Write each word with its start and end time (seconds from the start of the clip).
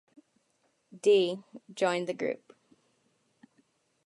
D., 1.03 1.43
joined 1.75 2.07
the 2.07 2.15
group. 2.15 2.55